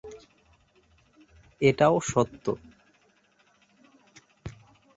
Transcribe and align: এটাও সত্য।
এটাও 1.61 1.95
সত্য। 2.09 2.45